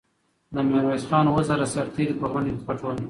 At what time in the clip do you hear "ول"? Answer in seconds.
2.81-2.97